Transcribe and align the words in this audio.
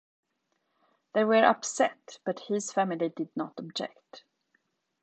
They 1.13 1.23
were 1.23 1.45
upset, 1.45 2.17
but 2.25 2.39
his 2.47 2.73
family 2.73 3.09
did 3.09 3.29
not 3.35 3.53
object. 3.59 4.23